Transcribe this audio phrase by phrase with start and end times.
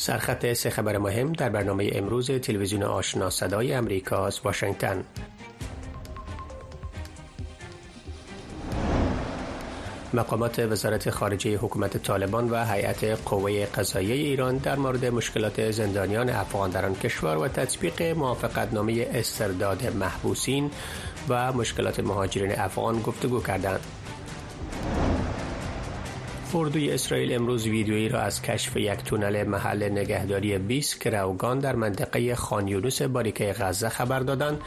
[0.00, 5.04] سرخط سه خبر مهم در برنامه امروز تلویزیون آشنا صدای امریکا از واشنگتن
[10.14, 16.70] مقامات وزارت خارجه حکومت طالبان و هیئت قوه قضاییه ایران در مورد مشکلات زندانیان افغان
[16.70, 20.70] در آن کشور و تطبیق موافقتنامه استرداد محبوسین
[21.28, 23.80] و مشکلات مهاجرین افغان گفتگو کردند.
[26.54, 32.34] اردوی اسرائیل امروز ویدیویی را از کشف یک تونل محل نگهداری 20 کراوگان در منطقه
[32.34, 34.60] خان یونس باریکه غزه خبر دادند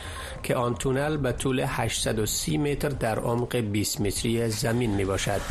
[0.44, 5.42] که آن تونل به طول 830 متر در عمق 20 متری زمین می باشد.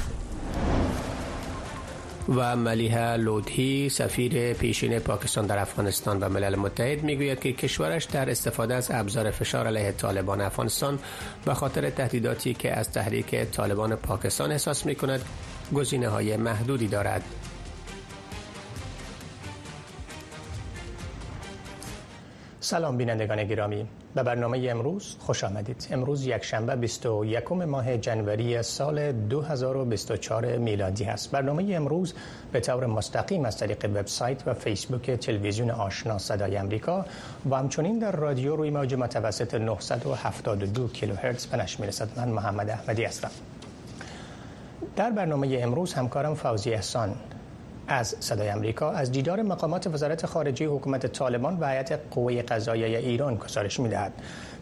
[2.28, 8.30] و ملیحه لودهی سفیر پیشین پاکستان در افغانستان و ملل متحد می‌گوید که کشورش در
[8.30, 10.98] استفاده از ابزار فشار علیه طالبان افغانستان
[11.44, 15.24] به خاطر تهدیداتی که از تحریک طالبان پاکستان احساس می کند
[15.74, 17.23] گزینه های محدودی دارد.
[22.61, 23.86] سلام بینندگان گرامی.
[24.14, 25.89] به برنامه امروز خوش آمدید.
[25.91, 31.31] امروز یک شنبه 21 ماه جنوری سال 2024 میلادی است.
[31.31, 32.14] برنامه امروز
[32.53, 37.06] به طور مستقیم از طریق وبسایت و فیسبوک تلویزیون آشنا صدای امریکا
[37.50, 42.09] و همچنین در رادیو روی موج متوسط 972 کیلوهرتز به نشر می‌رسد.
[42.16, 43.31] من محمد احمدی هستم.
[44.97, 47.14] در برنامه امروز همکارم فوزی احسان
[47.89, 53.34] از صدای امریکا از دیدار مقامات وزارت خارجه حکومت طالبان و هیئت قوه قضاییه ایران
[53.34, 54.12] گزارش می‌دهد.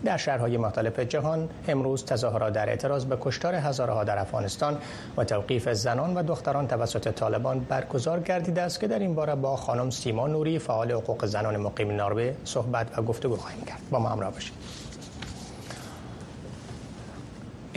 [0.05, 4.79] در شهرهای مختلف جهان امروز تظاهرات در اعتراض به کشتار هزارها در افغانستان
[5.17, 9.57] و توقیف زنان و دختران توسط طالبان برگزار گردیده است که در این باره با
[9.57, 13.81] خانم سیما نوری فعال حقوق زنان مقیم ناروی صحبت و گفتگو خواهیم کرد.
[13.91, 14.55] با ما همراه باشید.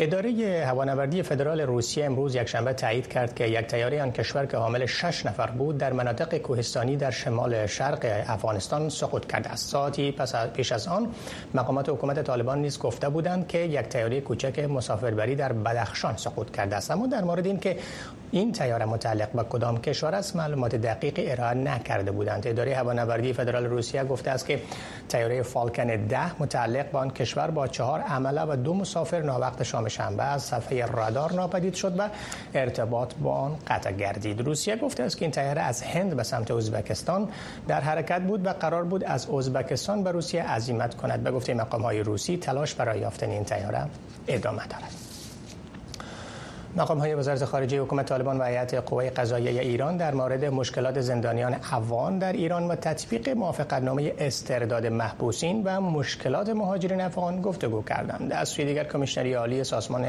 [0.03, 4.85] اداره هوانوردی فدرال روسیه امروز یکشنبه تایید کرد که یک تیاره آن کشور که حامل
[4.85, 9.69] شش نفر بود در مناطق کوهستانی در شمال شرق افغانستان سقوط کرده است.
[9.69, 11.07] ساعتی پس پیش از آن
[11.53, 16.75] مقامات حکومت طالبان نیز گفته بودند که یک تیاره کوچک مسافربری در بدخشان سقوط کرده
[16.75, 16.91] است.
[16.91, 17.77] اما در مورد اینکه
[18.31, 22.47] این تیاره متعلق به کدام کشور است؟ معلومات دقیق ارائه نکرده بودند.
[22.47, 24.61] اداره هوانوردی فدرال روسیه گفته است که
[25.09, 29.87] تیاره فالکن ده متعلق به آن کشور با چهار عمله و دو مسافر ناوقت شام
[29.87, 32.09] شنبه از صفحه رادار ناپدید شد و
[32.53, 34.41] ارتباط با آن قطع گردید.
[34.41, 37.29] روسیه گفته است که این تیاره از هند به سمت ازبکستان
[37.67, 41.23] در حرکت بود و قرار بود از ازبکستان به روسیه عزیمت کند.
[41.23, 43.85] به گفته مقام های روسی تلاش برای یافتن این تیاره
[44.27, 45.10] ادامه دارد.
[46.75, 51.53] مقام های وزارت خارجه حکومت طالبان و هیئت قوه قضاییه ایران در مورد مشکلات زندانیان
[51.53, 58.33] افغان در ایران و تطبیق موافقتنامه استرداد محبوسین و مشکلات مهاجرین افغان گفتگو کردند.
[58.33, 60.05] از سوی دیگر کمیشنری عالی سازمان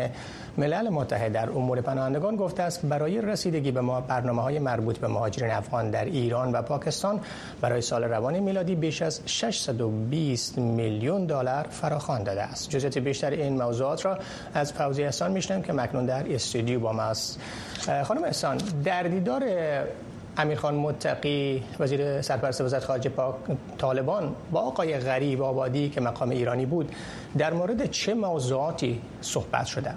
[0.58, 5.50] ملل متحد در امور پناهندگان گفته است برای رسیدگی به برنامه های مربوط به مهاجرین
[5.50, 7.20] افغان در ایران و پاکستان
[7.60, 12.70] برای سال روان میلادی بیش از 620 میلیون دلار فراخوان داده است.
[12.70, 14.18] جزئیات بیشتر این موضوعات را
[14.54, 17.40] از فوزی احسان میشنویم که مکنون در استودیو با ما است.
[18.04, 19.44] خانم احسان در دیدار
[20.36, 23.34] امیرخان متقی وزیر سرپرست وزارت خارجه پاک
[23.78, 26.92] طالبان با آقای غریب آبادی که مقام ایرانی بود
[27.38, 29.94] در مورد چه موضوعاتی صحبت شده؟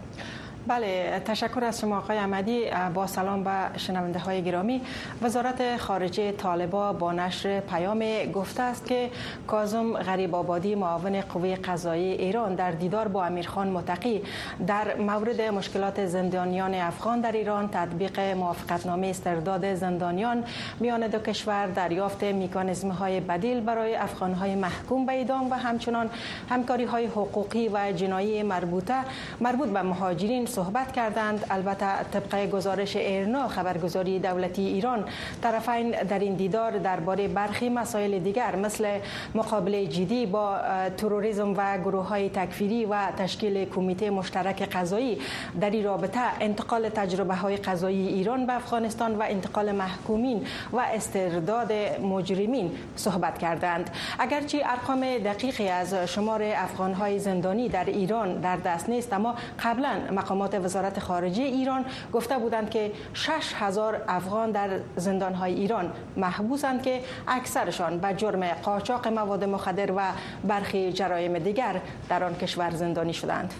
[0.68, 2.66] بله تشکر از شما آقای احمدی.
[2.94, 4.82] با سلام به شنونده های گرامی.
[5.22, 8.04] وزارت خارجه طالبا با نشر پیام
[8.34, 9.10] گفته است که
[9.48, 14.22] کازم غریب آبادی معاون قوه قضایی ایران در دیدار با امیرخان متقی
[14.68, 20.44] در مورد مشکلات زندانیان افغان در ایران تطبیق موافقتنامه استرداد زندانیان
[20.80, 26.10] میان دو کشور دریافت میکانیزم های بدیل برای افغان های محکوم به اعدام و همچنان
[26.50, 28.96] همکاری های حقوقی و جنایی مربوطه
[29.42, 31.46] مربوط به مهاجرین صحبت کردند.
[31.50, 35.06] البته طبق گزارش ایرنا خبرگزاری دولتی ایران
[35.42, 39.00] طرفین در این دیدار درباره برخی مسائل دیگر مثل
[39.36, 40.58] مقابله جدی با
[40.98, 45.18] تروریسم و گروه های تکفیری و تشکیل کمیته مشترک قضایی
[45.62, 51.74] در این رابطه انتقال تجربه های قضایی ایران به افغانستان و انتقال محکومین و استرداد
[52.02, 53.90] مجرمین صحبت کردند.
[54.20, 59.92] اگرچه ارقام دقیقی از شمار افغان های زندانی در ایران در دست نیست اما قبلا
[60.12, 67.98] مقامات وزارت خارجه ایران گفته بودند که 6000 افغان در زندانهای ایران محبوسند که اکثرشان
[67.98, 70.02] به جرم قاچاق مواد مخدر و
[70.44, 73.54] برخی جرایم دیگر در آن کشور زندانی شدند.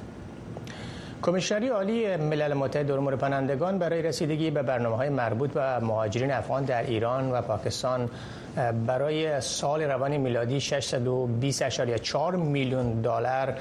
[1.22, 6.64] کمیشنری عالی ملل متحد امور پناهندگان برای رسیدگی به برنامه های مربوط به مهاجرین افغان
[6.64, 8.10] در ایران و پاکستان
[8.88, 13.58] برای سال روان میلادی 620.4 میلیون دلار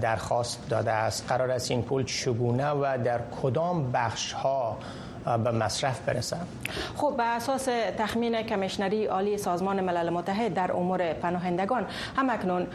[0.00, 1.24] درخواست داده است.
[1.28, 4.78] قرار است این پول چگونه و در کدام بخش ها
[5.24, 6.36] به مصرف برسه
[6.96, 7.68] خب به اساس
[7.98, 11.86] تخمین کمیشنری عالی سازمان ملل متحد در امور پناهندگان
[12.16, 12.66] همکنون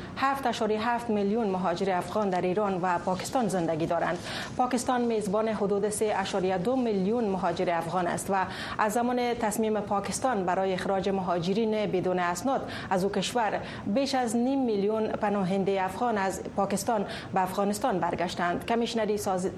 [1.07, 4.17] 7.7 میلیون مهاجر افغان در ایران و پاکستان زندگی دارند.
[4.57, 8.45] پاکستان میزبان حدود 3.2 میلیون مهاجر افغان است و
[8.77, 14.65] از زمان تصمیم پاکستان برای اخراج مهاجرین بدون اسناد از او کشور بیش از نیم
[14.65, 18.65] میلیون پناهنده افغان از پاکستان به افغانستان برگشتند.
[18.65, 19.49] کمیشنری ساز...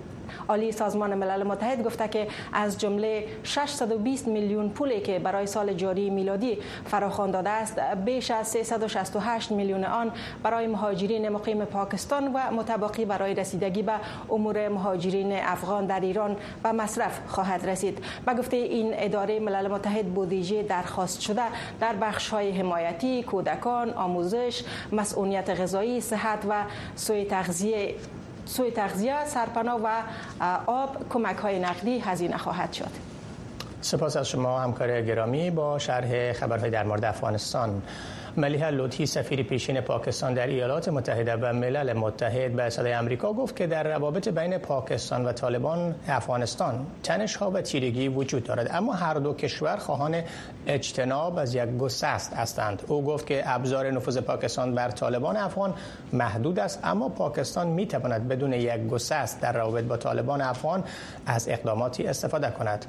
[0.49, 6.09] عالی سازمان ملل متحد گفته که از جمله 620 میلیون پولی که برای سال جاری
[6.09, 10.11] میلادی فراخوان داده است بیش از 368 میلیون آن
[10.43, 13.93] برای مهاجرین مقیم پاکستان و متباقی برای رسیدگی به
[14.31, 18.03] امور مهاجرین افغان در ایران و مصرف خواهد رسید.
[18.25, 21.43] به گفته این اداره ملل متحد بودجه درخواست شده
[21.79, 26.63] در بخش های حمایتی کودکان آموزش مسئولیت غذایی صحت و
[26.95, 27.95] سوی تغذیه
[28.45, 29.87] سوی تغذیه سرپناه و
[30.67, 32.91] آب کمک های نقدی هزینه خواهد شد.
[33.81, 37.81] سپاس از شما همکار گرامی با شرح خبرهای در مورد افغانستان.
[38.37, 43.55] ملیحه لطفی سفیر پیشین پاکستان در ایالات متحده و ملل متحد به صدای آمریکا گفت
[43.55, 48.69] که در روابط بین پاکستان و طالبان افغانستان تنش ها و تیرگی وجود دارد.
[48.73, 50.21] اما هر دو کشور خواهان
[50.67, 52.83] اجتناب از یک گسست هستند.
[52.87, 55.73] او گفت که ابزار نفوذ پاکستان بر طالبان افغان
[56.13, 60.83] محدود است اما پاکستان می تواند بدون یک گسست در روابط با طالبان افغان
[61.25, 62.85] از اقداماتی استفاده کند.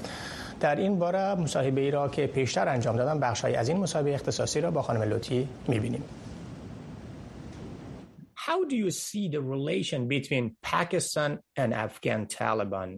[0.63, 4.61] در این باره مصاحبه ای را که پیشتر انجام دادم بخش از این مصاحبه اختصاصی
[4.61, 6.05] را با خانم لوتی می‌بینیم.
[8.37, 12.91] How do you see the relation between Pakistan and Afghan Taliban?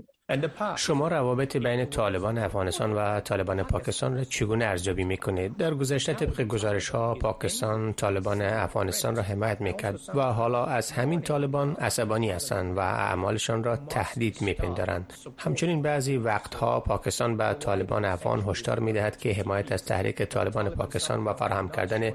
[0.77, 6.43] شما روابط بین طالبان افغانستان و طالبان پاکستان را چگونه ارزیابی می‌کنید؟ در گذشته طبق
[6.43, 12.77] گزارش ها پاکستان طالبان افغانستان را حمایت می‌کرد و حالا از همین طالبان عصبانی هستند
[12.77, 15.13] و اعمالشان را تهدید میپندارند.
[15.39, 21.25] همچنین بعضی وقتها پاکستان به طالبان افغان هشدار می‌دهد که حمایت از تحریک طالبان پاکستان
[21.25, 22.11] و فراهم کردن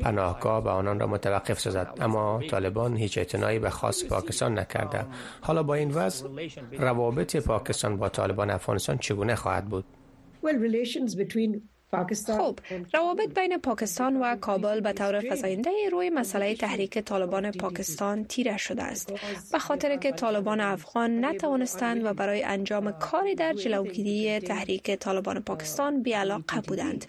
[0.00, 5.06] پناهگاه به آنان را متوقف سازد اما طالبان هیچ اعتنایی به خاص پاکستان نکرده.
[5.40, 6.28] حالا با این وضع
[6.78, 9.84] روابط پاکستان با طالبان افغانستان چگونه خواهد بود؟
[12.38, 12.58] خب
[12.94, 18.82] روابط بین پاکستان و کابل به طور فزاینده روی مسئله تحریک طالبان پاکستان تیره شده
[18.82, 19.12] است
[19.52, 26.02] به خاطر که طالبان افغان نتوانستند و برای انجام کاری در جلوگیری تحریک طالبان پاکستان
[26.02, 27.06] بیعلاقه بودند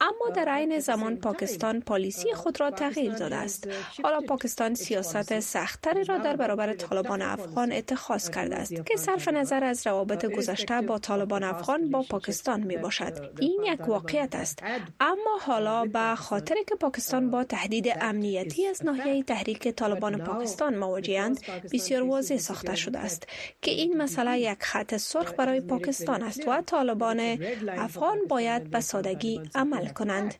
[0.00, 3.68] اما در عین زمان پاکستان پالیسی خود را تغییر داده است.
[4.02, 9.64] حالا پاکستان سیاست سختتری را در برابر طالبان افغان اتخاذ کرده است که صرف نظر
[9.64, 14.62] از روابط گذشته با طالبان افغان با پاکستان می باشد این یک واقعیت است.
[15.00, 21.40] اما حالا به خاطر که پاکستان با تهدید امنیتی از ناحیه تحریک طالبان پاکستان مواجهاند
[21.72, 23.26] بسیار واضح ساخته شده است
[23.62, 27.20] که این مسئله یک خط سرخ برای پاکستان است و طالبان
[27.68, 30.34] افغان باید به سادگی عمل کنند.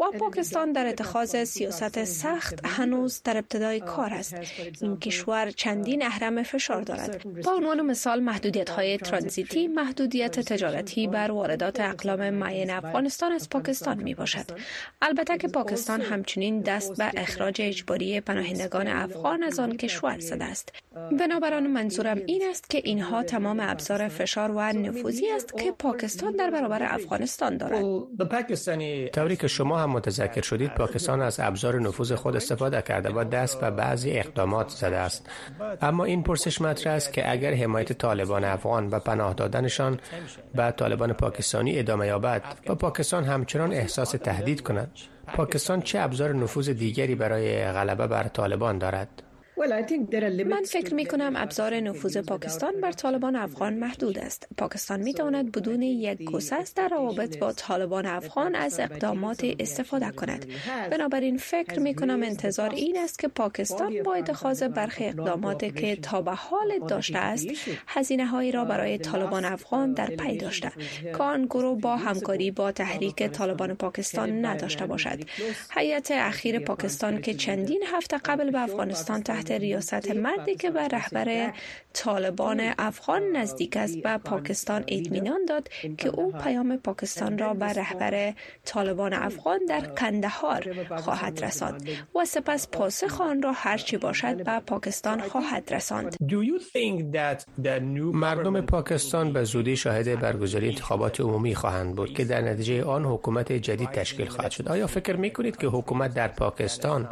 [0.00, 4.34] و پاکستان در اتخاذ سیاست سخت هنوز در ابتدای کار است.
[4.80, 7.42] این کشور چندین اهرم فشار دارد.
[7.42, 14.02] با عنوان مثال محدودیت های ترانزیتی محدودیت تجارتی بر واردات اقلام معین افغانستان از پاکستان
[14.02, 14.46] می باشد
[15.02, 20.72] البته که پاکستان همچنین دست به اخراج اجباری پناهندگان افغان از آن کشور زده است
[21.18, 26.50] بنابراین منظورم این است که اینها تمام ابزار فشار و نفوذی است که پاکستان در
[26.50, 27.84] برابر افغانستان دارد.
[29.08, 33.70] طوری که شما متذکر شدید پاکستان از ابزار نفوذ خود استفاده کرده و دست به
[33.70, 35.30] بعضی اقدامات زده است.
[35.82, 39.98] اما این پرسش مطرح است که اگر حمایت طالبان افغان و پناه دادنشان
[40.54, 44.90] به طالبان پاکستانی ادامه یابد و پاکستان همچنان احساس تهدید کند
[45.34, 49.22] پاکستان چه ابزار نفوذ دیگری برای غلبه بر طالبان دارد؟
[50.44, 54.46] من فکر می کنم ابزار نفوذ پاکستان بر طالبان افغان محدود است.
[54.56, 60.46] پاکستان می تواند بدون یک گسست در روابط با طالبان افغان از اقدامات استفاده کند.
[60.90, 66.22] بنابراین فکر می کنم انتظار این است که پاکستان با اتخاذ برخی اقدامات که تا
[66.22, 67.46] به حال داشته است،
[67.86, 70.72] هزینه هایی را برای طالبان افغان در پی داشته.
[71.12, 75.20] کان گروه با همکاری با تحریک طالبان پاکستان نداشته باشد.
[75.70, 81.52] هیئت اخیر پاکستان که چندین هفته قبل به افغانستان تحت ریاست مردی که به رهبر
[81.92, 88.34] طالبان افغان نزدیک است به پاکستان اطمینان داد که او پیام پاکستان را به رهبر
[88.64, 95.20] طالبان افغان در کندهار خواهد رساند و سپس پاسخ آن را هرچی باشد به پاکستان
[95.20, 96.16] خواهد رساند.
[98.12, 103.52] مردم پاکستان به زودی شاهد برگزاری انتخابات عمومی خواهند بود که در نتیجه آن حکومت
[103.52, 104.68] جدید تشکیل خواهد شد.
[104.68, 107.08] آیا فکر می کنید که حکومت در پاکستان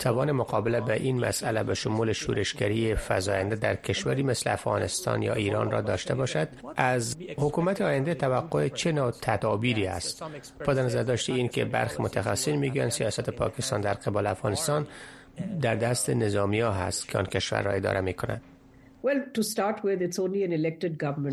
[0.00, 5.70] توان مقابله به این مسئله به شمول شورشگری فزاینده در کشوری مثل افغانستان یا ایران
[5.70, 10.22] را داشته باشد از حکومت آینده توقع چه نوع تدابیری است؟
[10.66, 14.86] با نظر داشته این که برخی متخصصین میگن سیاست پاکستان در قبال افغانستان
[15.60, 18.42] در دست نظامی ها هست که آن کشور را اداره می کند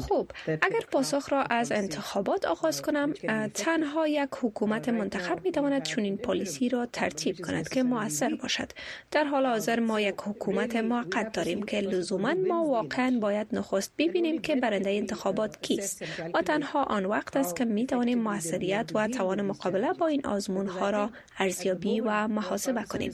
[0.01, 3.13] خب اگر پاسخ را از انتخابات آغاز کنم
[3.53, 8.71] تنها یک حکومت منتخب می تواند چنین پالیسی را ترتیب کند که موثر باشد.
[9.11, 14.41] در حال حاضر ما یک حکومت موقت داریم که لزوما ما واقعا باید نخست ببینیم
[14.41, 16.03] که برنده انتخابات کیست.
[16.33, 20.67] و تنها آن وقت است که می توانیم موثریت و توان مقابله با این آزمون
[20.67, 21.09] ها را
[21.39, 23.13] ارزیابی و محاسبه کنیم.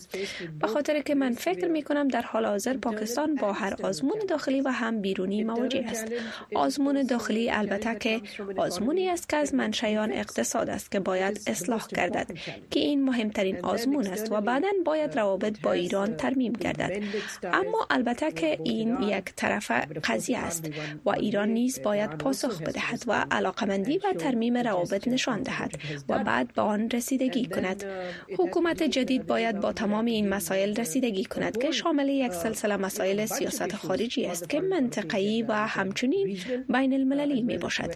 [0.60, 4.62] به خاطر که من فکر می کنم در حال حاضر پاکستان با هر آزمون داخلی
[4.62, 6.05] و هم بیرونی مواجه است.
[6.55, 8.21] آزمون داخلی البته که
[8.57, 12.27] آزمونی است که از منشیان اقتصاد است که باید اصلاح گردد
[12.71, 17.03] که این مهمترین آزمون است و بعدا باید روابط با ایران ترمیم گردد.
[17.43, 19.71] اما البته که این یک طرف
[20.03, 20.69] قضیه است
[21.05, 25.71] و ایران نیز باید پاسخ بدهد و علاقمندی و ترمیم روابط نشان دهد
[26.09, 27.85] و بعد به آن رسیدگی کند.
[28.38, 33.75] حکومت جدید باید با تمام این مسائل رسیدگی کند که شامل یک سلسله مسائل سیاست
[33.75, 36.37] خارجی است که منطقه‌ای و همچنین
[36.69, 37.91] بین المللی می باشد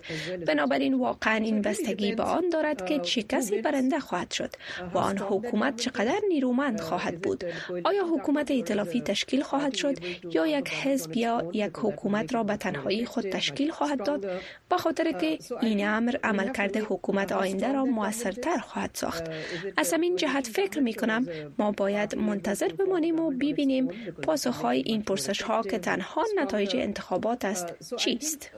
[0.48, 4.50] بنابراین واقعا این بستگی به آن دارد که چه کسی برنده خواهد شد
[4.94, 7.44] و آن حکومت چقدر نیرومند خواهد بود.
[7.84, 9.96] آیا حکومت ائتلافی تشکیل خواهد شد
[10.32, 14.26] یا یک حزب یا یک حکومت را به تنهایی خود تشکیل خواهد داد؟
[14.70, 19.24] به خاطر که این امر عملکرد حکومت آینده را موثرتر خواهد ساخت.
[19.78, 21.28] از همین جهت فکر می کنم
[21.60, 23.88] ما باید منتظر بمانیم و ببینیم
[24.24, 28.52] پاسخهای این پرسش ها که تنها نتایج انتخابات است چیست؟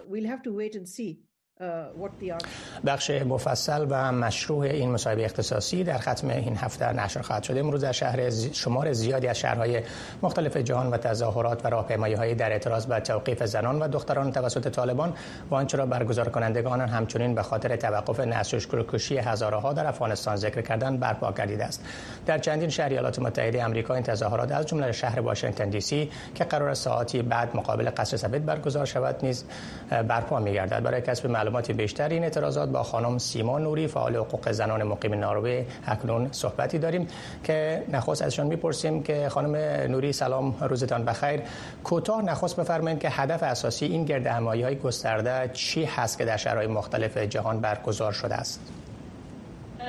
[2.86, 7.58] بخش مفصل و مشروع این مصاحبه اختصاصی در ختم این هفته نشر خواهد شد.
[7.58, 9.82] امروز در شهر شمار زیادی از شهرهای
[10.22, 15.14] مختلف جهان و تظاهرات و راهپیمایی در اعتراض به توقیف زنان و دختران توسط طالبان
[15.52, 20.62] و آنچه را برگزار کنندگان همچنین به خاطر توقف نسل کشی هزارها در افغانستان ذکر
[20.62, 21.86] کردن برپا گردیده است.
[22.26, 26.44] در چندین شهر ایالات متحده آمریکا این تظاهرات از جمله شهر واشنگتن دی سی که
[26.44, 29.46] قرار ساعتی بعد مقابل قصر سفید برگزار شود نیز
[29.90, 30.84] برپا می‌گردد.
[30.84, 35.66] برای کسب معلومات بیشتر این اعتراضات با خانم سیما نوری فعال حقوق زنان مقیم ناروی
[35.88, 37.08] اکنون صحبتی داریم
[37.44, 39.56] که نخست ازشان می‌پرسیم که خانم
[39.92, 41.42] نوری سلام روزتان بخیر.
[41.84, 46.38] کوتاه نخست بفرمایید که هدف اساسی این گرد همایی های گسترده چی هست که در
[46.38, 48.60] شهرهای مختلف جهان برگزار شده است؟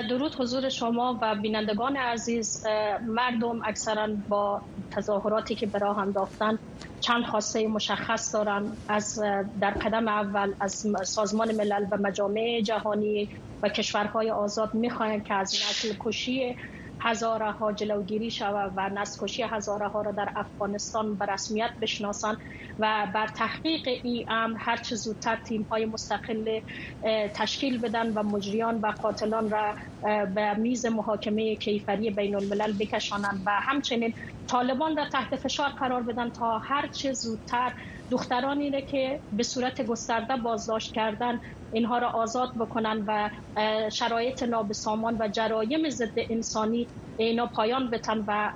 [0.09, 2.67] درود حضور شما و بینندگان عزیز.
[3.07, 6.59] مردم اکثرا با تظاهراتی که براه انداختن
[7.01, 9.19] چند خواسته مشخص دارن از
[9.61, 13.29] در قدم اول از سازمان ملل و مجامع جهانی
[13.63, 16.57] و کشورهای آزاد می‌خواهند که از نسل کشی
[17.03, 22.37] هزاره ها جلوگیری شود و نسل هزاره ها را در افغانستان به رسمیت بشناسند
[22.79, 26.61] و بر تحقیق این امر هر چه زودتر تیم های مستقل
[27.35, 29.75] تشکیل بدن و مجریان و قاتلان را
[30.35, 34.13] به میز محاکمه کیفری بین الملل بکشانند و همچنین
[34.51, 37.73] طالبان را تحت فشار قرار بدن تا هر چه زودتر
[38.11, 41.39] دخترانی را که به صورت گسترده بازداشت کردن
[41.73, 43.31] اینها را آزاد بکنن و
[43.91, 48.51] شرایط نابسامان و جرایم ضد انسانی اینا پایان بتن و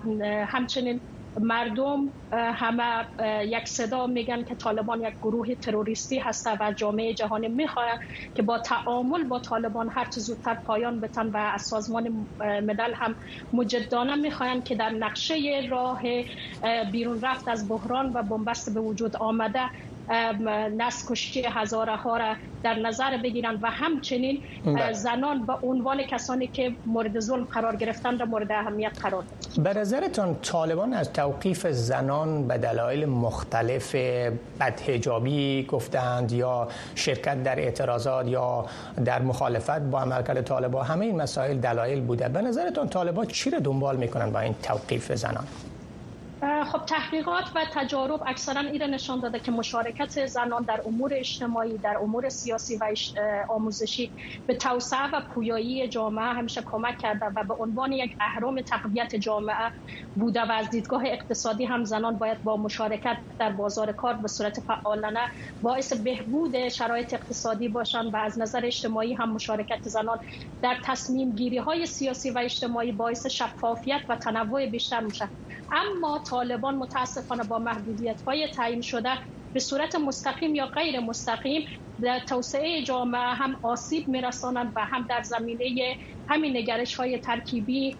[0.48, 1.00] همچنین
[1.40, 3.06] مردم همه
[3.46, 7.98] یک صدا میگن که طالبان یک گروه تروریستی هسته و جامعه جهانی می‌خواهند
[8.34, 13.16] که با تعامل با طالبان هر چه زودتر پایان بتن و از سازمان ملل هم
[13.52, 15.34] مجدانه می‌خواهند که در نقشه
[15.70, 16.00] راه
[16.92, 19.70] بیرون رفت از بحران و بنبست به وجود آمده
[20.76, 24.92] نسل کشی هزاره ها را در نظر بگیرند و همچنین بله.
[24.92, 29.80] زنان به عنوان کسانی که مورد ظلم قرار گرفتن را مورد اهمیت قرار دادند به
[29.80, 33.94] نظرتان طالبان از توقیف زنان به دلایل مختلف
[34.60, 38.66] بدهجابی گفتند یا شرکت در اعتراضات یا
[39.04, 43.58] در مخالفت با عملکرد طالبان همه این مسائل دلایل بوده؟ به نظرتان طالبان چی را
[43.58, 45.44] دنبال می‌کنند با این توقیف زنان؟
[46.42, 51.96] خب تحقیقات و تجارب اکثرا این نشان داده که مشارکت زنان در امور اجتماعی در
[52.02, 52.84] امور سیاسی و
[53.48, 54.12] آموزشی
[54.46, 59.70] به توسعه و پویایی جامعه همیشه کمک کرده و به عنوان یک اهرام تقویت جامعه
[60.14, 64.60] بوده و از دیدگاه اقتصادی هم زنان باید با مشارکت در بازار کار به صورت
[64.60, 65.28] فعالانه
[65.62, 70.18] باعث بهبود شرایط اقتصادی باشند و از نظر اجتماعی هم مشارکت زنان
[70.62, 75.30] در تصمیم گیری های سیاسی و اجتماعی باعث شفافیت و تنوع بیشتر میشه
[75.74, 79.10] اما طالبان متاسفانه با محدودیت های تعیین شده
[79.52, 81.62] به صورت مستقیم یا غیر مستقیم
[82.00, 85.96] در توسعه جامعه هم آسیب میرسانند و هم در زمینه
[86.28, 87.96] همین نگرش های ترکیبی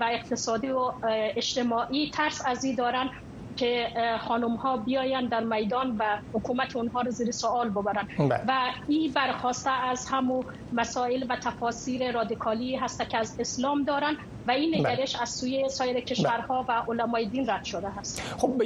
[0.00, 0.92] و اقتصادی و
[1.36, 3.10] اجتماعی ترس از دارن
[3.56, 3.88] که
[4.20, 8.44] خانم ها بیاین در میدان و حکومت اونها رو زیر سوال ببرن بله.
[8.48, 14.16] و این برخواسته از همو مسائل و تفاسیر رادیکالی هست که از اسلام دارن
[14.48, 14.92] و این بله.
[14.92, 18.22] نگرش از سوی سایر کشورها و علمای دین رد شده هست.
[18.38, 18.62] خب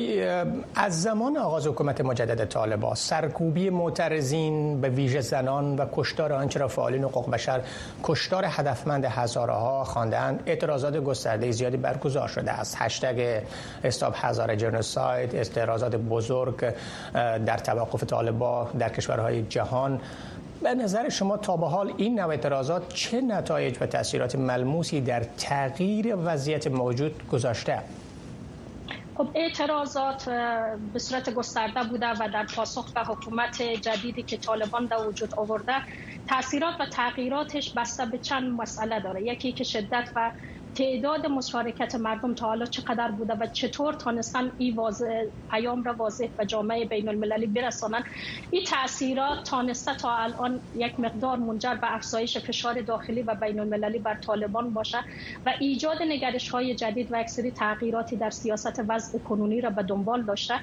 [0.75, 6.69] از زمان آغاز حکومت مجدد طالبان سرکوبی معترضین به ویژه زنان و کشتار آنچه را
[6.69, 7.61] فعالین حقوق بشر
[8.03, 12.77] کشتار هدفمند هزارها خواندند اعتراضات گسترده زیادی برگزار شده است.
[12.79, 13.43] هشتگ
[13.85, 16.75] استاب هزار جنوساید اعتراضات بزرگ
[17.47, 20.01] در توقف طالبان در کشورهای جهان
[20.65, 25.25] به نظر شما تا به حال این نوع اعتراضات چه نتایج و تاثیرات ملموسی در
[25.25, 27.79] تغییر وضعیت موجود گذاشته؟
[29.15, 30.29] خب اعتراضات
[30.93, 35.73] به صورت گسترده بوده و در پاسخ به حکومت جدیدی که طالبان در وجود آورده
[36.29, 40.31] تاثیرات و تغییراتش بسته به چند مسئله داره یکی که شدت و
[40.75, 44.77] تعداد مشارکت مردم تا حالا چقدر بوده و چطور تانستن این
[45.51, 48.03] پیام را واضح و جامعه بین المللی برسانن
[48.51, 53.99] این تاثیرات تانسته تا الان یک مقدار منجر به افزایش فشار داخلی و بین المللی
[53.99, 54.99] بر طالبان باشه
[55.47, 60.25] و ایجاد نگرش های جدید و اکثری تغییراتی در سیاست وضع کنونی را به دنبال
[60.25, 60.55] داشته.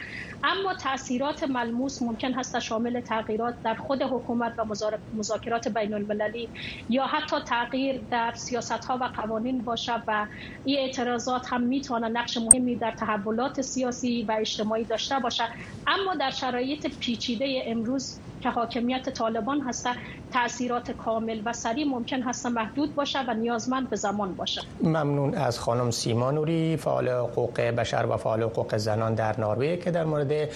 [0.44, 4.66] اما تاثیرات ملموس ممکن هست شامل تغییرات در خود حکومت و
[5.14, 6.52] مذاکرات بین المللی
[6.90, 10.26] یا حتی تغییر در سیاست ها و قوانین باشه و
[10.66, 15.44] این اعتراضات هم می‌تونه نقش مهمی در تحولات سیاسی و اجتماعی داشته باشه.
[15.88, 19.88] اما در شرایط پیچیده امروز که حاکمیت طالبان هست
[20.34, 24.62] تاثیرات کامل و سریع ممکن هست محدود باشه و نیازمند به زمان باشه.
[24.84, 29.92] ممنون از خانم سیما نوری فعال حقوق بشر و فعال حقوق زنان در نروژ که
[29.92, 30.50] در مورد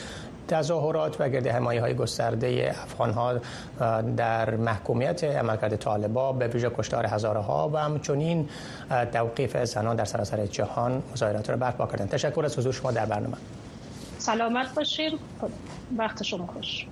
[0.47, 3.39] تظاهرات و گرد حمایه های گسترده افغان ها
[4.17, 8.49] در محکومیت عملکرد طالبا به ویژه کشتار هزارها و همچنین
[9.13, 11.03] توقیف زنان در سراسر جهان.
[11.13, 13.37] مظاهرات را برپا کردند تشکر از حضور شما در برنامه.
[14.17, 15.13] سلامت باشید
[15.97, 16.85] وقت شما خوش.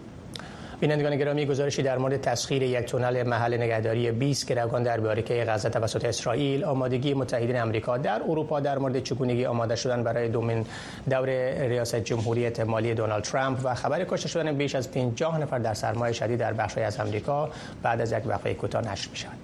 [0.84, 5.70] بینندگان گرامی گزارشی در مورد تسخیر یک تونل محل نگهداری 20 گروگان در باریکه غزه
[5.70, 10.66] توسط اسرائیل آمادگی متحدین آمریکا در اروپا در مورد چگونگی آماده شدن برای دومین
[11.10, 11.30] دور
[11.68, 16.14] ریاست جمهوری احتمالی دونالد ترامپ و خبر کشته شدن بیش از 50 نفر در سرمایه
[16.14, 17.50] شدید در بخشی از آمریکا
[17.84, 19.43] بعد از یک وقفه کوتاه نشر می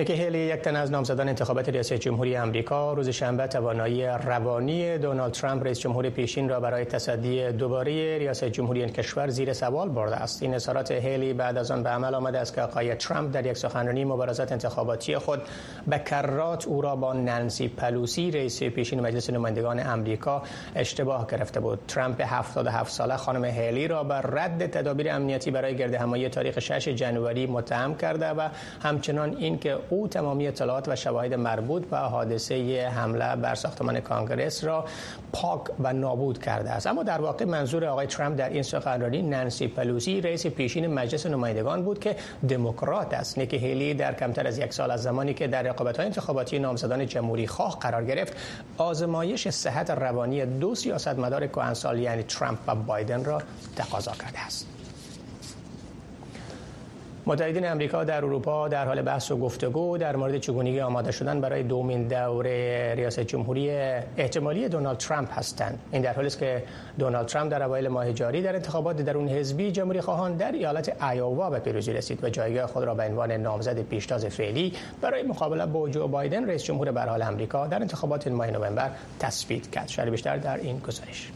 [0.00, 2.92] نیکی هیلی یک تن از نامزدان انتخابات ریاست جمهوری آمریکا.
[2.92, 8.82] روز شنبه توانایی روانی دونالد ترامپ رئیس جمهور پیشین را برای تصدی دوباره ریاست جمهوری
[8.82, 10.42] این کشور زیر سوال برده است.
[10.42, 13.56] این اظهارات هیلی بعد از آن به عمل آمده است که آقای ترامپ در یک
[13.56, 15.42] سخنرانی مبارزات انتخاباتی خود
[15.86, 20.42] به کرات او را با نانسی پلوسی رئیس پیشین مجلس نمایندگان آمریکا
[20.76, 21.78] اشتباه گرفته بود.
[21.88, 26.88] ترامپ 77 ساله خانم هیلی را بر رد تدابیر امنیتی برای گرد همایی تاریخ 6
[26.88, 28.48] جنوری متهم کرده و
[28.82, 34.84] همچنان اینکه او تمامی اطلاعات و شواهد مربوط به حادثه حمله بر ساختمان کانگرس را
[35.32, 36.86] پاک و نابود کرده است.
[36.86, 41.82] اما در واقع منظور آقای ترامپ در این سخنرانی نانسی پلوسی رئیس پیشین مجلس نمایندگان
[41.82, 42.16] بود که
[42.48, 43.38] دموکرات است.
[43.38, 47.46] نیکی هیلی در کمتر از یک سال از زمانی که در رقابت‌های انتخاباتی نامزدان جمهوری
[47.46, 48.36] خواه قرار گرفت
[48.78, 53.42] آزمایش صحت روانی دو سیاستمدار کهنسال یعنی ترامپ و بایدن را
[53.76, 54.79] تقاضا کرده است.
[57.26, 61.62] متحدین امریکا در اروپا در حال بحث و گفتگو در مورد چگونگی آماده شدن برای
[61.62, 62.46] دومین دور
[62.94, 63.70] ریاست جمهوری
[64.16, 65.78] احتمالی دونالد ترامپ هستند.
[65.92, 66.62] این در حالی است که
[66.98, 71.50] دونالد ترامپ در اوایل ماه جاری در انتخابات درون حزبی جمهوری خواهان در ایالت ایووا
[71.50, 75.88] به پیروزی رسید و جایگاه خود را به عنوان نامزد پیشتاز فعلی برای مقابله با
[75.88, 79.88] جو بایدن رئیس جمهور به حال آمریکا در انتخابات ماه نوامبر تثبیت کرد.
[79.88, 81.30] شرح بیشتر در این گزارش.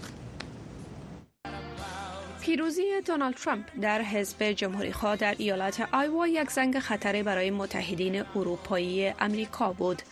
[2.44, 8.24] پیروزی دونالد ترامپ در حزب جمهوری خواه در ایالت آیوا یک زنگ خطری برای متحدین
[8.36, 10.02] اروپایی امریکا بود.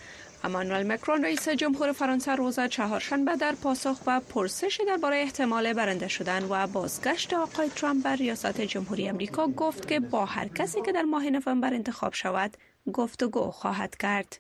[0.45, 6.47] امانوئل مکرون رئیس جمهور فرانسه روز چهارشنبه در پاسخ و پرسش درباره احتمال برنده شدن
[6.51, 11.03] و بازگشت آقای ترامپ بر ریاست جمهوری امریکا گفت که با هر کسی که در
[11.03, 12.57] ماه نوامبر انتخاب شود
[12.93, 14.39] گفتگو خواهد کرد.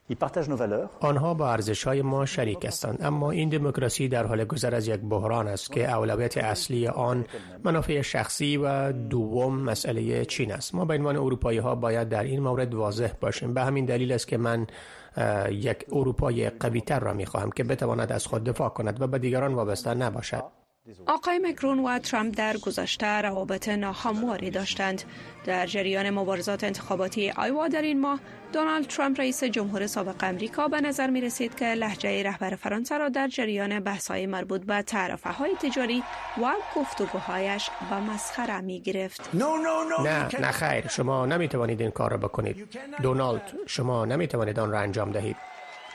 [1.00, 5.00] آنها با ارزش های ما شریک هستند اما این دموکراسی در حال گذر از یک
[5.00, 7.26] بحران است که اولویت اصلی آن
[7.64, 10.74] منافع شخصی و دوم مسئله چین است.
[10.74, 13.54] ما به عنوان اروپایی ها باید در این مورد واضح باشیم.
[13.54, 14.66] به همین دلیل است که من
[15.50, 19.18] یک اروپای قوی تر را می خواهم که بتواند از خود دفاع کند و به
[19.18, 20.61] دیگران وابسته نباشد.
[21.06, 25.02] آقای مکرون و ترامپ در گذشته روابط ناهمواری داشتند.
[25.44, 28.20] در جریان مبارزات انتخاباتی آیوا در این ماه
[28.52, 33.08] دونالد ترامپ رئیس جمهور سابق امریکا به نظر می رسید که لحجه رهبر فرانسه را
[33.08, 36.02] در جریان بحث‌های مربوط به تعرفه های تجاری
[36.42, 40.88] و گفتگوهایش به مسخره می گرفت نه نه خیر.
[40.88, 42.68] شما نمی توانید این کار را بکنید.
[43.02, 45.36] دونالد شما نمی توانید آن را انجام دهید.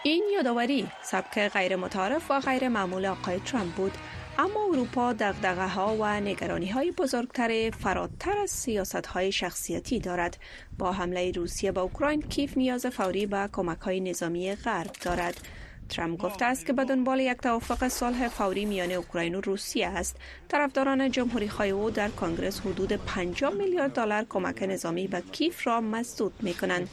[0.04, 3.92] این یادآوری سبک غیر متعارف و غیر معمول آقای ترامپ بود.
[4.40, 10.38] اما اروپا دغدغه ها و نگرانی های بزرگتر فراتر از سیاست های شخصیتی دارد.
[10.78, 15.42] با حمله روسیه به اوکراین کیف نیاز فوری به کمک های نظامی غرب دارد.
[15.88, 20.16] ترامپ گفته است که به دنبال یک توافق صلح فوری میان اوکراین و روسیه است.
[20.48, 25.82] طرفداران جمهوری خواهی او در کنگرس حدود 50 میلیارد دلار کمک نظامی به کیف را
[25.82, 26.90] مسدود می کنند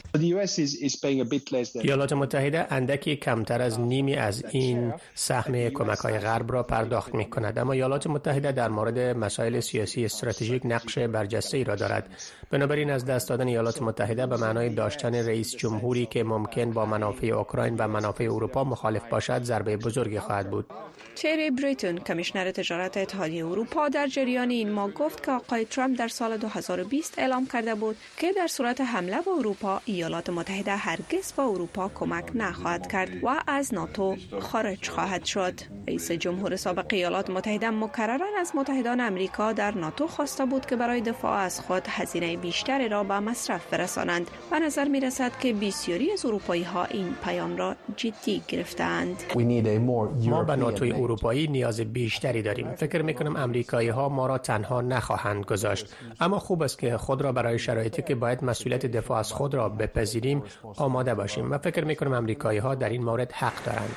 [1.74, 7.30] ایالات متحده اندکی کمتر از نیمی از این سهم کمک های غرب را پرداخت می
[7.30, 12.10] کند اما ایالات متحده در مورد مسائل سیاسی استراتژیک نقش برجسته ای را دارد.
[12.50, 17.26] بنابراین از دست دادن ایالات متحده به معنای داشتن رئیس جمهوری که ممکن با منافع
[17.26, 20.66] اوکراین و منافع اروپا مخالف باشد ضربه بزرگی خواهد بود.
[21.16, 26.08] تری بریتون کمیشنر تجارت اتحادیه اروپا در جریان این ماه گفت که آقای ترامپ در
[26.08, 31.42] سال 2020 اعلام کرده بود که در صورت حمله به اروپا ایالات متحده هرگز به
[31.42, 35.54] اروپا کمک نخواهد کرد و از ناتو خارج خواهد شد.
[35.88, 41.00] رئیس جمهور سابق ایالات متحده مکررا از متحدان امریکا در ناتو خواسته بود که برای
[41.00, 44.30] دفاع از خود هزینه بیشتری را به مصرف برسانند.
[44.50, 48.42] و نظر می رسد که بسیاری از اروپایی ها این پیام را جدی
[48.74, 49.22] گرفتند.
[50.28, 52.70] ما به ناتوی اروپایی نیاز بیشتری داریم.
[52.74, 55.94] فکر می کنم امریکایی ها ما را تنها نخواهند گذاشت.
[56.20, 59.68] اما خوب است که خود را برای شرایطی که باید مسئولیت دفاع از خود را
[59.68, 60.42] بپذیریم
[60.76, 61.50] آماده باشیم.
[61.50, 63.96] و فکر می کنم امریکایی ها در این مورد حق دارند.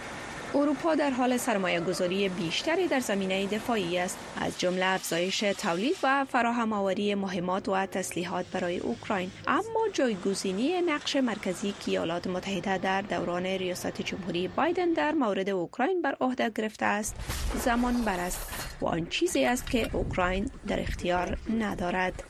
[0.56, 4.18] اروپا در حال سرمایه گذاری بیشتری در زمینه دفاعی است.
[4.42, 9.32] از جمله افزایش تولید و فراهم آوری مهمات و تسلیحات برای اوکراین.
[9.48, 16.02] اما جایگزینی نقش مرکزی که ایالات متحده در دوران ریاست جمهوری بایدن در مورد اوکراین
[16.02, 17.16] بر عهده گرفته است
[17.66, 18.40] زمان بر است
[18.82, 22.24] و آن چیزی است که اوکراین در اختیار ندارد.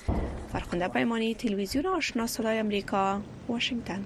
[0.54, 4.06] فرخنده پیمانی تلویزیون آشنا صدای امریکا واشنگتن.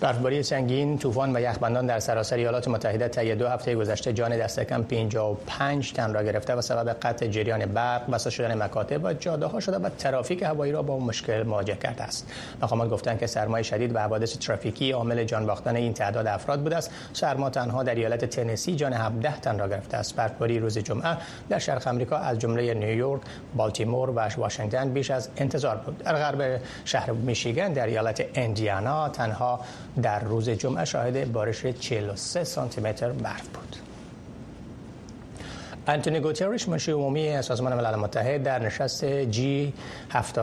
[0.00, 4.60] برفباری سنگین، طوفان و یخبندان در سراسر ایالات متحده طی دو هفته گذشته جان دست
[4.60, 9.46] کم 55 تن را گرفته و سبب قطع جریان برق، بسته شدن مکاتب و جاده
[9.46, 12.32] ها شده و ترافیک هوایی را با مشکل مواجه کرده است.
[12.62, 16.76] مقامات گفتند که سرمای شدید و حوادث ترافیکی عامل جان باختن این تعداد افراد بوده
[16.76, 16.90] است.
[17.12, 20.16] سرما تنها در ایالت تنسی جان 17 تن را گرفته است.
[20.16, 21.16] برفباری روز جمعه
[21.48, 23.22] در شرق آمریکا از جمله نیویورک،
[23.56, 25.98] بالتیمور و واشنگتن بیش از انتظار بود.
[25.98, 29.60] در غرب شهر میشیگن در ایالت اندیانا تنها
[30.02, 33.76] در روز جمعه شاهد بارش 43 سانتی متر برف بود.
[35.88, 39.72] انتونی گوترش مشیر عمومی سازمان ملل متحد در نشست جی
[40.10, 40.38] هفت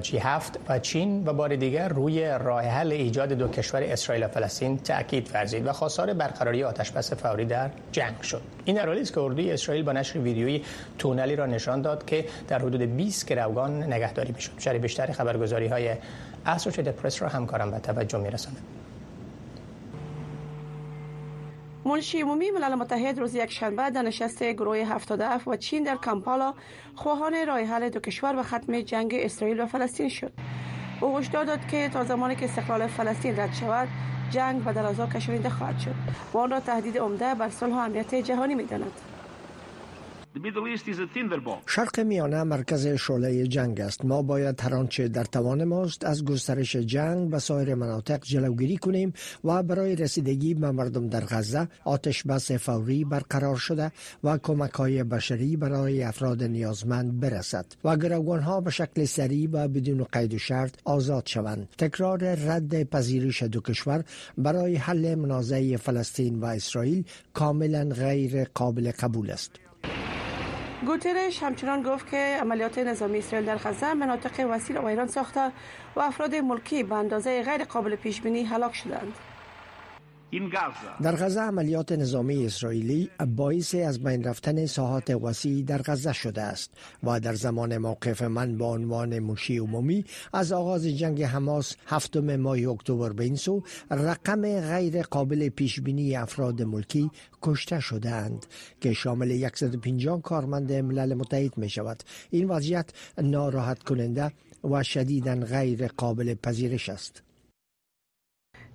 [0.00, 4.28] جی هفت و چین و بار دیگر روی راه حل ایجاد دو کشور اسرائیل و
[4.28, 9.12] فلسطین تاکید ورزید و خواستار برقراری آتشبس فوری در جنگ شد این در حالی است
[9.14, 10.64] که اردوی اسرائیل با نشر ویدیویی
[10.98, 15.94] تونلی را نشان داد که در حدود 20 گروگان نگهداری می‌شد شری بیشتری خبرگزاری های
[16.46, 18.62] اسوسییتد پرس را همکارم به توجه میرساند
[21.84, 26.54] منشی عمومی ملل متحد روز یک شنبه در نشست گروه 77 و چین در کامپالا
[26.94, 30.32] خواهان راه حل دو کشور و ختم جنگ اسرائیل و فلسطین شد.
[31.00, 33.88] او هشدار داد که تا زمانی که استقلال فلسطین رد شود
[34.30, 35.94] جنگ به درازا کشانیده خواهد شد
[36.32, 38.92] و آن را تهدید عمده بر صلح و امنیت جهانی می‌داند.
[41.66, 46.76] شرق میانه مرکز شعله جنگ است ما باید هر آنچه در توان ماست از گسترش
[46.76, 49.12] جنگ به سایر مناطق جلوگیری کنیم
[49.44, 53.92] و برای رسیدگی به مردم در غزه آتش بس فوری برقرار شده
[54.24, 59.68] و کمک های بشری برای افراد نیازمند برسد و گروگان ها به شکل سریع و
[59.68, 64.04] بدون قید و شرط آزاد شوند تکرار رد پذیرش دو کشور
[64.38, 69.67] برای حل منازعه فلسطین و اسرائیل کاملا غیر قابل قبول است
[70.86, 75.52] گوترش همچنان گفت که عملیات نظامی اسرائیل در غزه مناطق وسیع و ایران ساخته
[75.96, 79.12] و افراد ملکی به اندازه غیر قابل پیش بینی هلاک شدند.
[81.02, 86.70] در غزه عملیات نظامی اسرائیلی باعث از بین رفتن ساحات وسیع در غزه شده است
[87.02, 92.58] و در زمان موقف من به عنوان مشی عمومی از آغاز جنگ حماس هفتم ماه
[92.68, 97.10] اکتبر به این سو رقم غیر قابل پیش بینی افراد ملکی
[97.42, 98.46] کشته شده اند
[98.80, 102.02] که شامل 150 کارمند ملل متحد می شود.
[102.30, 104.32] این وضعیت ناراحت کننده
[104.64, 107.22] و شدیدا غیر قابل پذیرش است.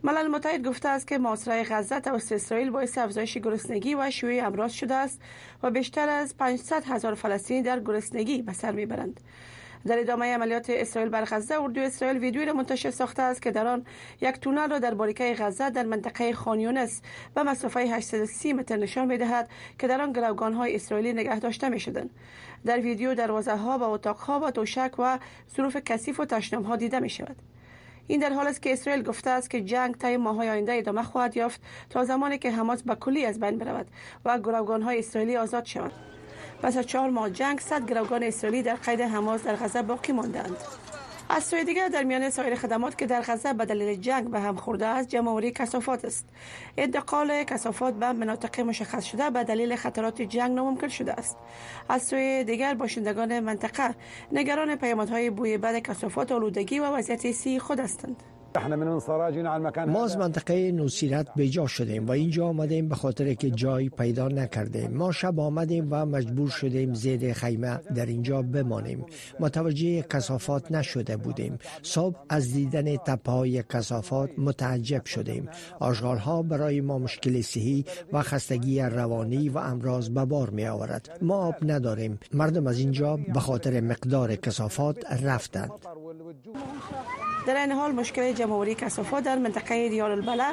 [0.06, 4.72] ملل متحد گفته است که محاصره غزه توسط اسرائیل باعث افزایش گرسنگی و شیوع امراض
[4.72, 5.22] شده است
[5.64, 9.20] و بیشتر از 500 هزار فلسطینی در گرسنگی به سر می‌برند.
[9.86, 13.68] در ادامه عملیات اسرائیل بر غزه اردو اسرائیل ویدیویی را منتشر ساخته است که در
[13.68, 13.86] آن
[14.22, 17.02] یک تونل را در باریکه غزه در منطقه خانیونس
[17.36, 21.80] به مسافه 830 متر نشان می‌دهد که در آن گروگان های اسرائیلی نگه داشته می
[21.80, 22.10] شدند.
[22.66, 25.20] در ویدیو دروازه ها و اتاق ها و توشک و
[25.56, 27.36] ظروف کثیف و تشنم ها دیده می شود.
[28.08, 31.38] این در حال است که اسرائیل گفته است که جنگ طی ماه‌های آینده ادامه خواهد
[31.38, 33.88] یافت تا زمانی که حماس به کلی از بین برود
[34.26, 34.40] و
[34.82, 35.92] های اسرائیلی آزاد شوند.
[36.62, 40.58] پس از چهار ماه جنگ صد گروگان اسرائیلی در قید حماس در غزه باقی ماندند.
[41.30, 44.56] از سوی دیگر در میان سایر خدمات که در غزه به دلیل جنگ به هم
[44.56, 46.30] خورده است جمعوری کسافات است.
[46.78, 51.38] انتقال کسافات به مناطق مشخص شده به دلیل خطرات جنگ ناممکن شده است.
[51.90, 53.96] از سوی دیگر باشندگان منطقه
[54.32, 58.24] نگران پیامدهای بوی بد کسافات آلودگی و وضعیت سی خود هستند.
[59.88, 64.28] ما از منطقه نوسیرت به جا شدیم و اینجا آمدیم به خاطر که جای پیدا
[64.28, 64.92] نکردیم.
[64.92, 69.06] ما شب آمدیم و مجبور شدیم زیر خیمه در اینجا بمانیم.
[69.40, 71.58] متوجه کسافات نشده بودیم.
[71.82, 75.50] صبح از دیدن تپهای کسافات متعجب شدیم.
[75.80, 81.18] آشغال ها برای ما مشکل صحی و خستگی روانی و امراض به بار می آورد
[81.22, 82.20] ما آب نداریم.
[82.34, 85.72] مردم از اینجا به خاطر مقدار کسافات رفتند.
[87.46, 90.46] در این حال مشکل جمهوری کسافات در منطقه دیار البله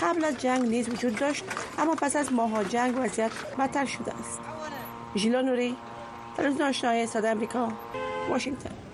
[0.00, 1.44] قبل از جنگ نیز وجود داشت
[1.78, 4.40] اما پس از ماها جنگ وضعیت بدتر شده است.
[5.16, 5.76] ژیلا نوری
[6.36, 7.72] تلویزیون آشنای امریکا
[8.30, 8.87] واشنگتن.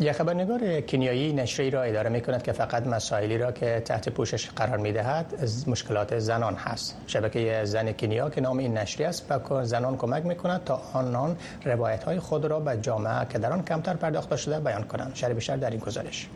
[0.00, 4.50] یک خبرنگار کنیایی نشری را اداره می کند که فقط مسائلی را که تحت پوشش
[4.50, 5.34] قرار می دهد
[5.66, 6.96] مشکلات زنان هست.
[7.06, 11.36] شبکه زن کنیا که نام این نشری است به زنان کمک می کند تا آنان
[11.64, 15.14] روایت های خود را به جامعه که در آن کمتر پرداخته شده بیان کنند.
[15.14, 16.28] شرح بیشتر در این گزارش.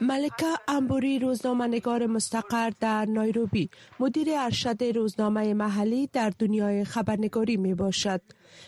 [0.00, 3.70] ملکه امبوری روزنامه نگار مستقر در نایروبی.
[4.00, 8.20] مدیر ارشد روزنامه محلی در دنیای خبرنگاری می باشد.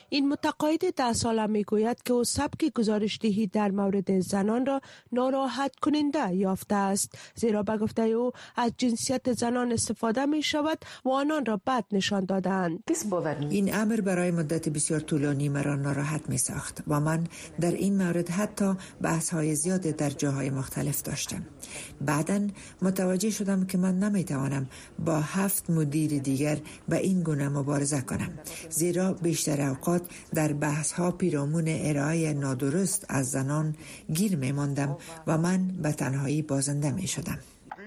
[0.09, 4.81] این متقاعد ده ساله می گوید که او سبک گزارش دهی در مورد زنان را
[5.13, 7.13] ناراحت کننده یافته است.
[7.35, 12.25] زیرا به گفته او از جنسیت زنان استفاده می شود و آنان را بد نشان
[12.25, 12.85] دادند
[13.51, 17.25] این امر برای مدت بسیار طولانی مرا ناراحت می ساخت و من
[17.61, 21.47] در این مورد حتی بحث های زیاد در جاهای مختلف داشتم.
[22.01, 22.47] بعدا
[22.83, 24.67] متوجه شدم که من نمی توانم
[24.99, 28.39] با هفت مدیر دیگر به این گونه مبارزه کنم.
[28.71, 30.03] زیرا بیشتر اوقات
[30.35, 33.77] در بحث ها پیرامون ارائه نادرست از زنان
[34.15, 37.39] گیر می ماندم و من به تنهایی بازنده می شدم.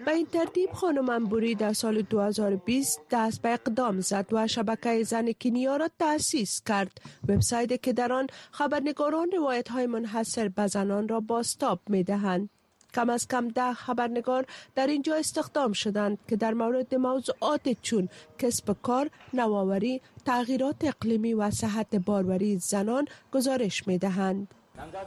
[0.05, 5.31] به این ترتیب خانم انبوری در سال 2020 دست به اقدام زد و شبکه زن
[5.41, 11.19] کنیا را تأسیس کرد وبسایتی که در آن خبرنگاران روایت های منحصر به زنان را
[11.19, 12.49] باستاب می دهند
[12.93, 18.75] کم از کم ده خبرنگار در اینجا استخدام شدند که در مورد موضوعات چون کسب
[18.81, 24.47] کار، نوآوری، تغییرات اقلیمی و صحت باروری زنان گزارش می دهند.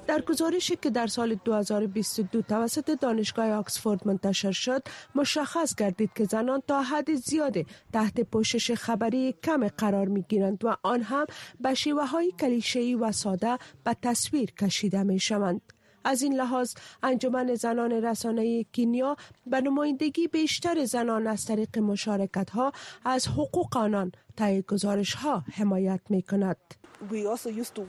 [0.07, 4.83] در گزارشی که در سال 2022 توسط دانشگاه آکسفورد منتشر شد
[5.15, 10.77] مشخص گردید که زنان تا حد زیاده تحت پوشش خبری کم قرار می گیرند و
[10.83, 11.27] آن هم
[11.61, 15.74] به شیوه های کلیشه‌ای و ساده به تصویر کشیده می شوند.
[16.05, 22.73] از این لحاظ انجمن زنان رسانه کینیا به نمایندگی بیشتر زنان از طریق مشارکت ها
[23.05, 26.57] از حقوق آنان طی گزارش ها حمایت می کند.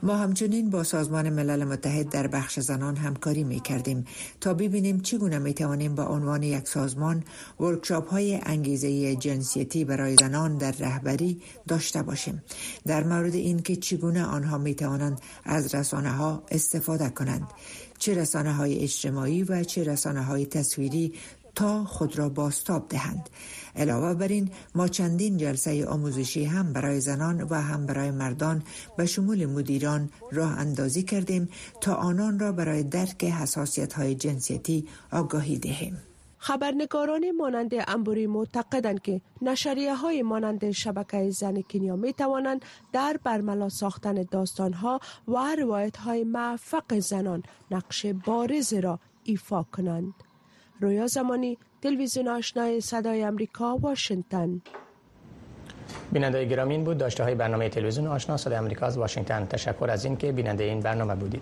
[0.03, 4.05] ما همچنین با سازمان ملل متحد در بخش زنان همکاری می کردیم
[4.41, 7.23] تا ببینیم چگونه می توانیم با عنوان یک سازمان
[7.59, 12.43] ورکشاپ های انگیزه جنسیتی برای زنان در رهبری داشته باشیم
[12.85, 17.47] در مورد اینکه چگونه آنها می توانند از رسانه ها استفاده کنند
[17.99, 21.13] چه رسانه های اجتماعی و چه رسانه های تصویری
[21.55, 23.29] تا خود را باستاب دهند.
[23.75, 28.63] علاوه بر این ما چندین جلسه آموزشی هم برای زنان و هم برای مردان
[28.97, 31.49] به شمول مدیران راه اندازی کردیم
[31.81, 35.97] تا آنان را برای درک حساسیت های جنسیتی آگاهی دهیم.
[36.45, 43.69] خبرنگاران مانند انبوری معتقدند که نشریه های مانند شبکه زن کنیا می توانند در برملا
[43.69, 50.13] ساختن داستان ها و روایت های موفق زنان نقش بارز را ایفا کنند.
[50.81, 54.61] رویا زمانی تلویزیون آشنای صدای امریکا واشنگتن.
[56.11, 56.97] بیننده گرامی بود.
[56.97, 59.45] داشته های برنامه تلویزیون آشنا صدای امریکا از واشنگتن.
[59.45, 61.41] تشکر از اینکه بیننده این برنامه بودید.